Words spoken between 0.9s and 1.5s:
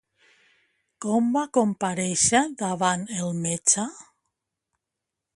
Com va